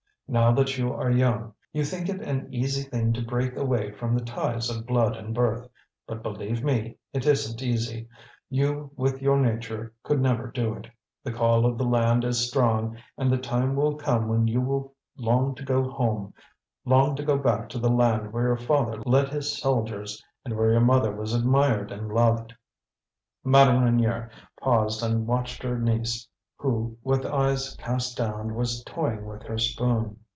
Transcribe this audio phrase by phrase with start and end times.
[0.31, 4.15] Now that you are young, you think it an easy thing to break away from
[4.15, 5.67] the ties of blood and birth;
[6.07, 8.07] but believe me, it isn't easy.
[8.49, 10.87] You, with your nature, could never do it.
[11.21, 14.93] The call of the land is strong, and the time will come when you will
[15.17, 16.33] long to go home,
[16.85, 20.71] long to go back to the land where your father led his soldiers, and where
[20.71, 22.53] your mother was admired and loved."
[23.43, 24.29] Madame Reynier
[24.61, 26.25] paused and watched her niece,
[26.55, 30.15] who, with eyes cast down, was toying with her spoon.